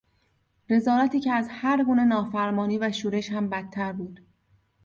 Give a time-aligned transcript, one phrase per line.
[0.69, 4.19] رذالتی که از هر گونه نافرمانی و شورش هم بدتر بود.